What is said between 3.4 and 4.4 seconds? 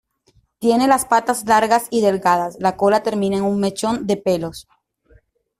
un mechón de